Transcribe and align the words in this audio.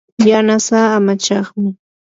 yanasaa 0.29 0.87
amachaqmi. 0.97 1.69